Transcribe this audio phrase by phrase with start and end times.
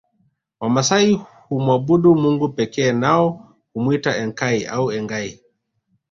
[0.59, 3.27] Wamasai humwabudu Mungu pekee nao
[3.73, 5.29] humwita Enkai au Engai